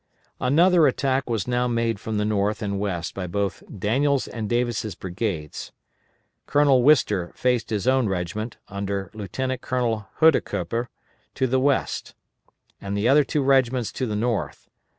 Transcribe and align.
Another 0.39 0.87
attack 0.87 1.29
was 1.29 1.47
now 1.47 1.67
made 1.67 1.99
from 1.99 2.17
the 2.17 2.25
north 2.25 2.63
and 2.63 2.79
west 2.79 3.13
by 3.13 3.27
both 3.27 3.61
Daniel's 3.77 4.27
and 4.27 4.49
Davis' 4.49 4.95
brigades. 4.95 5.71
Colonel 6.47 6.81
Wister 6.81 7.31
faced 7.35 7.69
his 7.69 7.85
own 7.87 8.09
regiment, 8.09 8.57
under 8.67 9.11
Lieutenant 9.13 9.61
Colonel 9.61 10.07
Huidekoper, 10.19 10.89
to 11.35 11.45
the 11.45 11.59
west, 11.59 12.15
and 12.81 12.97
the 12.97 13.07
other 13.07 13.23
two 13.23 13.43
regiments 13.43 13.91
to 13.91 14.07
the 14.07 14.15
north. 14.15 14.67